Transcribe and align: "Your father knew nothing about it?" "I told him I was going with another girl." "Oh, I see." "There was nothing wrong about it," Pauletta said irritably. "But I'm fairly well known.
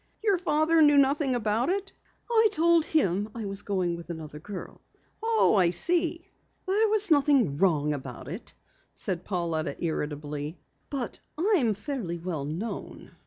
"Your 0.23 0.39
father 0.39 0.81
knew 0.81 0.97
nothing 0.97 1.35
about 1.35 1.69
it?" 1.69 1.91
"I 2.27 2.47
told 2.51 2.85
him 2.85 3.29
I 3.35 3.45
was 3.45 3.61
going 3.61 3.95
with 3.95 4.09
another 4.09 4.39
girl." 4.39 4.81
"Oh, 5.21 5.57
I 5.57 5.69
see." 5.69 6.27
"There 6.65 6.87
was 6.89 7.11
nothing 7.11 7.57
wrong 7.57 7.93
about 7.93 8.27
it," 8.27 8.55
Pauletta 9.23 9.73
said 9.75 9.83
irritably. 9.83 10.57
"But 10.89 11.19
I'm 11.37 11.75
fairly 11.75 12.17
well 12.17 12.45
known. 12.45 13.11